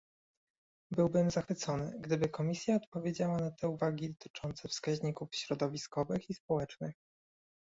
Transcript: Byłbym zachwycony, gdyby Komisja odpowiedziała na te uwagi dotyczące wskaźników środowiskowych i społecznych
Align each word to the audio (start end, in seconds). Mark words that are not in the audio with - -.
Byłbym 0.91 1.31
zachwycony, 1.31 1.97
gdyby 1.99 2.29
Komisja 2.29 2.75
odpowiedziała 2.75 3.37
na 3.37 3.51
te 3.51 3.67
uwagi 3.69 4.09
dotyczące 4.09 4.67
wskaźników 4.67 5.35
środowiskowych 5.35 6.29
i 6.29 6.33
społecznych 6.33 6.93